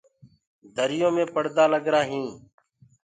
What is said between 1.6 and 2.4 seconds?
لگرآ هينٚ۔